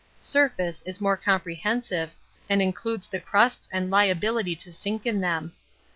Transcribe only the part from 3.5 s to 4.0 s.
and